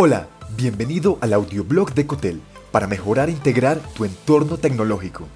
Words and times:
Hola, 0.00 0.28
bienvenido 0.56 1.18
al 1.20 1.32
audioblog 1.32 1.92
de 1.92 2.06
Cotel 2.06 2.40
para 2.70 2.86
mejorar 2.86 3.28
e 3.28 3.32
integrar 3.32 3.80
tu 3.96 4.04
entorno 4.04 4.56
tecnológico. 4.56 5.26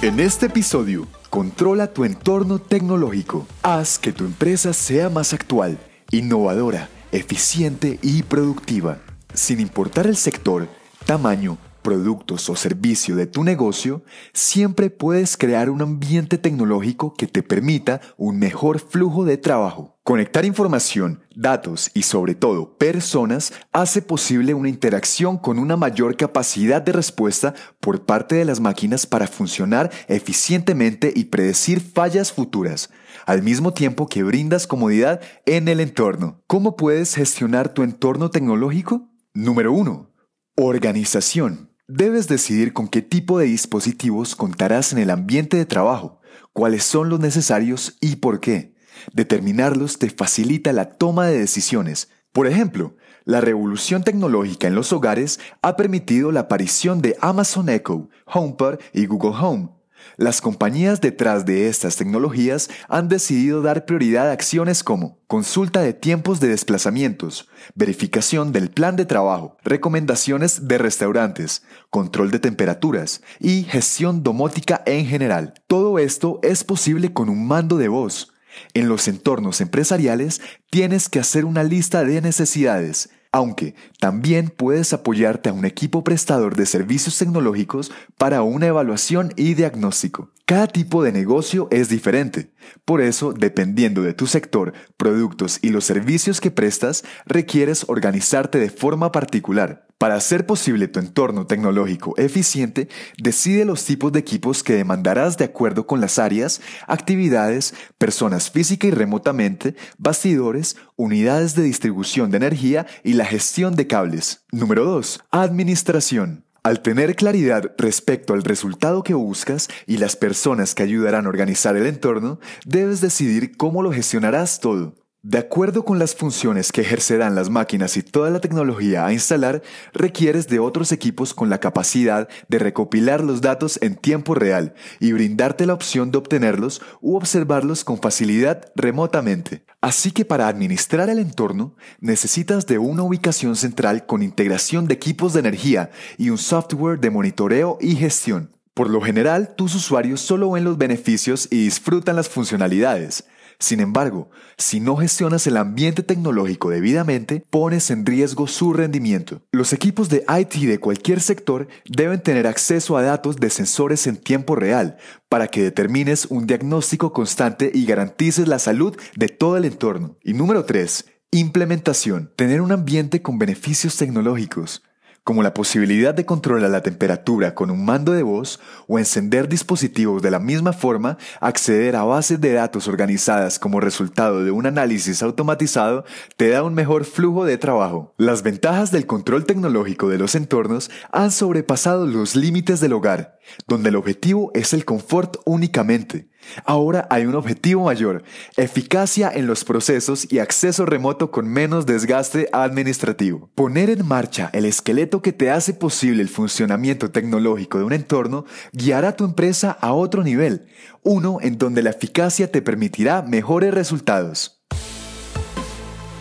En 0.00 0.20
este 0.20 0.46
episodio, 0.46 1.08
controla 1.28 1.92
tu 1.92 2.04
entorno 2.04 2.60
tecnológico. 2.60 3.48
Haz 3.64 3.98
que 3.98 4.12
tu 4.12 4.26
empresa 4.26 4.72
sea 4.72 5.10
más 5.10 5.32
actual, 5.32 5.80
innovadora, 6.12 6.88
eficiente 7.10 7.98
y 8.00 8.22
productiva. 8.22 8.98
Sin 9.34 9.58
importar 9.58 10.06
el 10.06 10.16
sector, 10.16 10.68
tamaño, 11.04 11.58
productos 11.82 12.48
o 12.48 12.56
servicio 12.56 13.16
de 13.16 13.26
tu 13.26 13.44
negocio, 13.44 14.02
siempre 14.32 14.88
puedes 14.90 15.36
crear 15.36 15.68
un 15.68 15.82
ambiente 15.82 16.38
tecnológico 16.38 17.14
que 17.14 17.26
te 17.26 17.42
permita 17.42 18.00
un 18.16 18.38
mejor 18.38 18.78
flujo 18.78 19.24
de 19.24 19.36
trabajo. 19.36 19.98
Conectar 20.04 20.44
información, 20.44 21.22
datos 21.36 21.90
y 21.94 22.02
sobre 22.02 22.34
todo 22.34 22.76
personas 22.76 23.52
hace 23.72 24.02
posible 24.02 24.52
una 24.52 24.68
interacción 24.68 25.38
con 25.38 25.60
una 25.60 25.76
mayor 25.76 26.16
capacidad 26.16 26.82
de 26.82 26.90
respuesta 26.90 27.54
por 27.78 28.04
parte 28.04 28.34
de 28.34 28.44
las 28.44 28.58
máquinas 28.58 29.06
para 29.06 29.28
funcionar 29.28 29.90
eficientemente 30.08 31.12
y 31.14 31.26
predecir 31.26 31.80
fallas 31.80 32.32
futuras, 32.32 32.90
al 33.26 33.42
mismo 33.42 33.74
tiempo 33.74 34.08
que 34.08 34.24
brindas 34.24 34.66
comodidad 34.66 35.20
en 35.46 35.68
el 35.68 35.78
entorno. 35.78 36.42
¿Cómo 36.46 36.74
puedes 36.74 37.14
gestionar 37.14 37.72
tu 37.72 37.82
entorno 37.82 38.30
tecnológico? 38.30 39.08
Número 39.34 39.72
1. 39.72 40.10
Organización. 40.56 41.71
Debes 41.94 42.26
decidir 42.26 42.72
con 42.72 42.88
qué 42.88 43.02
tipo 43.02 43.38
de 43.38 43.44
dispositivos 43.44 44.34
contarás 44.34 44.94
en 44.94 44.98
el 44.98 45.10
ambiente 45.10 45.58
de 45.58 45.66
trabajo, 45.66 46.22
cuáles 46.54 46.84
son 46.84 47.10
los 47.10 47.20
necesarios 47.20 47.98
y 48.00 48.16
por 48.16 48.40
qué. 48.40 48.74
Determinarlos 49.12 49.98
te 49.98 50.08
facilita 50.08 50.72
la 50.72 50.94
toma 50.94 51.26
de 51.26 51.38
decisiones. 51.38 52.08
Por 52.32 52.46
ejemplo, 52.46 52.96
la 53.26 53.42
revolución 53.42 54.04
tecnológica 54.04 54.68
en 54.68 54.74
los 54.74 54.90
hogares 54.94 55.38
ha 55.60 55.76
permitido 55.76 56.32
la 56.32 56.40
aparición 56.40 57.02
de 57.02 57.14
Amazon 57.20 57.68
Echo, 57.68 58.08
HomePod 58.24 58.78
y 58.94 59.04
Google 59.04 59.36
Home, 59.38 59.68
las 60.16 60.40
compañías 60.40 61.00
detrás 61.00 61.46
de 61.46 61.68
estas 61.68 61.96
tecnologías 61.96 62.68
han 62.88 63.08
decidido 63.08 63.62
dar 63.62 63.86
prioridad 63.86 64.28
a 64.28 64.32
acciones 64.32 64.82
como 64.82 65.18
consulta 65.26 65.80
de 65.80 65.94
tiempos 65.94 66.40
de 66.40 66.48
desplazamientos, 66.48 67.48
verificación 67.74 68.52
del 68.52 68.70
plan 68.70 68.96
de 68.96 69.06
trabajo, 69.06 69.56
recomendaciones 69.64 70.68
de 70.68 70.78
restaurantes, 70.78 71.62
control 71.90 72.30
de 72.30 72.38
temperaturas 72.38 73.22
y 73.40 73.64
gestión 73.64 74.22
domótica 74.22 74.82
en 74.86 75.06
general. 75.06 75.54
Todo 75.66 75.98
esto 75.98 76.38
es 76.42 76.64
posible 76.64 77.12
con 77.12 77.28
un 77.28 77.46
mando 77.46 77.78
de 77.78 77.88
voz. 77.88 78.32
En 78.74 78.88
los 78.88 79.08
entornos 79.08 79.60
empresariales 79.60 80.40
tienes 80.70 81.08
que 81.08 81.18
hacer 81.18 81.44
una 81.44 81.64
lista 81.64 82.04
de 82.04 82.20
necesidades, 82.20 83.08
aunque 83.32 83.74
también 83.98 84.52
puedes 84.54 84.92
apoyarte 84.92 85.48
a 85.48 85.54
un 85.54 85.64
equipo 85.64 86.04
prestador 86.04 86.54
de 86.54 86.66
servicios 86.66 87.18
tecnológicos 87.18 87.90
para 88.18 88.42
una 88.42 88.66
evaluación 88.66 89.32
y 89.36 89.54
diagnóstico. 89.54 90.30
Cada 90.44 90.66
tipo 90.66 91.02
de 91.02 91.12
negocio 91.12 91.68
es 91.70 91.88
diferente, 91.88 92.52
por 92.84 93.00
eso, 93.00 93.32
dependiendo 93.32 94.02
de 94.02 94.12
tu 94.12 94.26
sector, 94.26 94.74
productos 94.98 95.58
y 95.62 95.70
los 95.70 95.84
servicios 95.84 96.40
que 96.40 96.50
prestas, 96.50 97.04
requieres 97.24 97.86
organizarte 97.88 98.58
de 98.58 98.68
forma 98.68 99.12
particular. 99.12 99.86
Para 100.02 100.16
hacer 100.16 100.46
posible 100.46 100.88
tu 100.88 100.98
entorno 100.98 101.46
tecnológico 101.46 102.14
eficiente, 102.18 102.88
decide 103.22 103.64
los 103.64 103.84
tipos 103.84 104.10
de 104.10 104.18
equipos 104.18 104.64
que 104.64 104.72
demandarás 104.72 105.36
de 105.36 105.44
acuerdo 105.44 105.86
con 105.86 106.00
las 106.00 106.18
áreas, 106.18 106.60
actividades, 106.88 107.72
personas 107.98 108.50
física 108.50 108.88
y 108.88 108.90
remotamente, 108.90 109.76
bastidores, 109.98 110.76
unidades 110.96 111.54
de 111.54 111.62
distribución 111.62 112.32
de 112.32 112.38
energía 112.38 112.84
y 113.04 113.12
la 113.12 113.26
gestión 113.26 113.76
de 113.76 113.86
cables. 113.86 114.44
Número 114.50 114.84
2. 114.84 115.20
Administración. 115.30 116.46
Al 116.64 116.82
tener 116.82 117.14
claridad 117.14 117.70
respecto 117.78 118.34
al 118.34 118.42
resultado 118.42 119.04
que 119.04 119.14
buscas 119.14 119.68
y 119.86 119.98
las 119.98 120.16
personas 120.16 120.74
que 120.74 120.82
ayudarán 120.82 121.26
a 121.26 121.28
organizar 121.28 121.76
el 121.76 121.86
entorno, 121.86 122.40
debes 122.66 123.00
decidir 123.00 123.56
cómo 123.56 123.84
lo 123.84 123.92
gestionarás 123.92 124.58
todo. 124.58 124.96
De 125.24 125.38
acuerdo 125.38 125.84
con 125.84 126.00
las 126.00 126.16
funciones 126.16 126.72
que 126.72 126.80
ejercerán 126.80 127.36
las 127.36 127.48
máquinas 127.48 127.96
y 127.96 128.02
toda 128.02 128.28
la 128.30 128.40
tecnología 128.40 129.06
a 129.06 129.12
instalar, 129.12 129.62
requieres 129.92 130.48
de 130.48 130.58
otros 130.58 130.90
equipos 130.90 131.32
con 131.32 131.48
la 131.48 131.60
capacidad 131.60 132.28
de 132.48 132.58
recopilar 132.58 133.22
los 133.22 133.40
datos 133.40 133.78
en 133.82 133.94
tiempo 133.94 134.34
real 134.34 134.74
y 134.98 135.12
brindarte 135.12 135.64
la 135.64 135.74
opción 135.74 136.10
de 136.10 136.18
obtenerlos 136.18 136.82
u 137.00 137.14
observarlos 137.14 137.84
con 137.84 138.00
facilidad 138.00 138.72
remotamente. 138.74 139.64
Así 139.80 140.10
que 140.10 140.24
para 140.24 140.48
administrar 140.48 141.08
el 141.08 141.20
entorno, 141.20 141.76
necesitas 142.00 142.66
de 142.66 142.78
una 142.78 143.04
ubicación 143.04 143.54
central 143.54 144.06
con 144.06 144.24
integración 144.24 144.88
de 144.88 144.94
equipos 144.94 145.34
de 145.34 145.38
energía 145.38 145.90
y 146.18 146.30
un 146.30 146.38
software 146.38 146.98
de 146.98 147.10
monitoreo 147.10 147.78
y 147.80 147.94
gestión. 147.94 148.50
Por 148.74 148.90
lo 148.90 149.00
general, 149.00 149.54
tus 149.54 149.76
usuarios 149.76 150.20
solo 150.20 150.50
ven 150.50 150.64
los 150.64 150.78
beneficios 150.78 151.46
y 151.48 151.62
disfrutan 151.62 152.16
las 152.16 152.28
funcionalidades. 152.28 153.24
Sin 153.62 153.78
embargo, 153.78 154.28
si 154.58 154.80
no 154.80 154.96
gestionas 154.96 155.46
el 155.46 155.56
ambiente 155.56 156.02
tecnológico 156.02 156.70
debidamente, 156.70 157.44
pones 157.48 157.92
en 157.92 158.04
riesgo 158.04 158.48
su 158.48 158.72
rendimiento. 158.72 159.40
Los 159.52 159.72
equipos 159.72 160.08
de 160.08 160.24
IT 160.28 160.54
de 160.66 160.80
cualquier 160.80 161.20
sector 161.20 161.68
deben 161.88 162.20
tener 162.20 162.48
acceso 162.48 162.96
a 162.96 163.02
datos 163.02 163.36
de 163.36 163.50
sensores 163.50 164.08
en 164.08 164.16
tiempo 164.16 164.56
real 164.56 164.96
para 165.28 165.46
que 165.46 165.62
determines 165.62 166.26
un 166.26 166.48
diagnóstico 166.48 167.12
constante 167.12 167.70
y 167.72 167.86
garantices 167.86 168.48
la 168.48 168.58
salud 168.58 168.96
de 169.14 169.28
todo 169.28 169.56
el 169.56 169.64
entorno. 169.64 170.16
Y 170.24 170.32
número 170.32 170.64
3. 170.64 171.04
Implementación. 171.30 172.32
Tener 172.34 172.62
un 172.62 172.72
ambiente 172.72 173.22
con 173.22 173.38
beneficios 173.38 173.96
tecnológicos 173.96 174.82
como 175.24 175.42
la 175.42 175.54
posibilidad 175.54 176.14
de 176.14 176.26
controlar 176.26 176.70
la 176.70 176.82
temperatura 176.82 177.54
con 177.54 177.70
un 177.70 177.84
mando 177.84 178.12
de 178.12 178.24
voz 178.24 178.58
o 178.88 178.98
encender 178.98 179.48
dispositivos 179.48 180.20
de 180.20 180.30
la 180.30 180.40
misma 180.40 180.72
forma, 180.72 181.16
acceder 181.40 181.94
a 181.94 182.02
bases 182.02 182.40
de 182.40 182.52
datos 182.52 182.88
organizadas 182.88 183.58
como 183.58 183.80
resultado 183.80 184.44
de 184.44 184.50
un 184.50 184.66
análisis 184.66 185.22
automatizado, 185.22 186.04
te 186.36 186.48
da 186.48 186.64
un 186.64 186.74
mejor 186.74 187.04
flujo 187.04 187.44
de 187.44 187.56
trabajo. 187.56 188.14
Las 188.18 188.42
ventajas 188.42 188.90
del 188.90 189.06
control 189.06 189.46
tecnológico 189.46 190.08
de 190.08 190.18
los 190.18 190.34
entornos 190.34 190.90
han 191.12 191.30
sobrepasado 191.30 192.06
los 192.06 192.34
límites 192.34 192.80
del 192.80 192.92
hogar, 192.92 193.38
donde 193.68 193.90
el 193.90 193.96
objetivo 193.96 194.50
es 194.54 194.72
el 194.72 194.84
confort 194.84 195.36
únicamente 195.44 196.31
Ahora 196.64 197.06
hay 197.10 197.26
un 197.26 197.34
objetivo 197.34 197.84
mayor, 197.84 198.22
eficacia 198.56 199.30
en 199.32 199.46
los 199.46 199.64
procesos 199.64 200.26
y 200.30 200.38
acceso 200.38 200.86
remoto 200.86 201.30
con 201.30 201.48
menos 201.48 201.86
desgaste 201.86 202.48
administrativo. 202.52 203.50
Poner 203.54 203.90
en 203.90 204.06
marcha 204.06 204.50
el 204.52 204.64
esqueleto 204.64 205.22
que 205.22 205.32
te 205.32 205.50
hace 205.50 205.74
posible 205.74 206.22
el 206.22 206.28
funcionamiento 206.28 207.10
tecnológico 207.10 207.78
de 207.78 207.84
un 207.84 207.92
entorno 207.92 208.44
guiará 208.72 209.16
tu 209.16 209.24
empresa 209.24 209.70
a 209.80 209.92
otro 209.92 210.22
nivel, 210.22 210.66
uno 211.02 211.38
en 211.40 211.58
donde 211.58 211.82
la 211.82 211.90
eficacia 211.90 212.50
te 212.50 212.62
permitirá 212.62 213.22
mejores 213.22 213.74
resultados. 213.74 214.62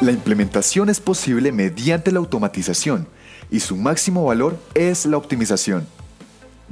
La 0.00 0.12
implementación 0.12 0.88
es 0.88 0.98
posible 0.98 1.52
mediante 1.52 2.10
la 2.10 2.20
automatización 2.20 3.06
y 3.50 3.60
su 3.60 3.76
máximo 3.76 4.24
valor 4.24 4.58
es 4.74 5.04
la 5.04 5.18
optimización. 5.18 5.99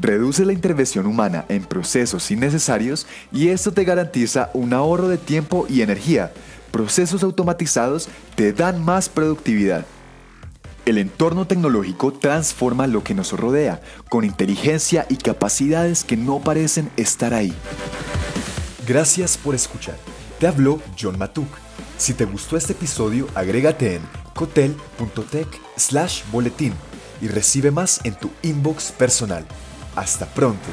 Reduce 0.00 0.44
la 0.44 0.52
intervención 0.52 1.06
humana 1.06 1.44
en 1.48 1.64
procesos 1.64 2.30
innecesarios 2.30 3.06
y 3.32 3.48
esto 3.48 3.72
te 3.72 3.84
garantiza 3.84 4.50
un 4.54 4.72
ahorro 4.72 5.08
de 5.08 5.18
tiempo 5.18 5.66
y 5.68 5.82
energía. 5.82 6.32
Procesos 6.70 7.24
automatizados 7.24 8.08
te 8.36 8.52
dan 8.52 8.84
más 8.84 9.08
productividad. 9.08 9.84
El 10.86 10.98
entorno 10.98 11.46
tecnológico 11.46 12.12
transforma 12.12 12.86
lo 12.86 13.02
que 13.02 13.14
nos 13.14 13.32
rodea 13.32 13.82
con 14.08 14.24
inteligencia 14.24 15.04
y 15.08 15.16
capacidades 15.16 16.04
que 16.04 16.16
no 16.16 16.38
parecen 16.40 16.90
estar 16.96 17.34
ahí. 17.34 17.52
Gracias 18.86 19.36
por 19.36 19.54
escuchar. 19.54 19.96
Te 20.38 20.46
habló 20.46 20.80
John 20.98 21.18
Matuk. 21.18 21.48
Si 21.98 22.14
te 22.14 22.24
gustó 22.24 22.56
este 22.56 22.72
episodio, 22.72 23.26
agrégate 23.34 23.96
en 23.96 24.02
cotel.tech 24.34 25.48
slash 25.76 26.22
boletín 26.30 26.72
y 27.20 27.26
recibe 27.26 27.72
más 27.72 28.00
en 28.04 28.14
tu 28.14 28.30
inbox 28.42 28.92
personal. 28.92 29.44
Hasta 29.98 30.26
pronto. 30.26 30.68